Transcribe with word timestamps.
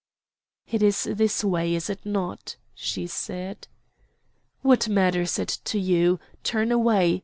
"It 0.67 0.81
is 0.81 1.03
this 1.03 1.43
way, 1.43 1.75
is 1.75 1.87
it 1.87 2.03
not?" 2.07 2.55
she 2.73 3.05
said. 3.05 3.67
"What 4.63 4.89
matters 4.89 5.37
it 5.37 5.59
to 5.65 5.79
you? 5.79 6.19
Turn 6.41 6.71
away! 6.71 7.19